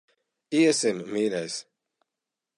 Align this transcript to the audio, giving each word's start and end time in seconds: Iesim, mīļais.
Iesim, 0.59 1.03
mīļais. 1.13 1.61